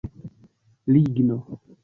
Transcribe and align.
Ligno 0.93 1.37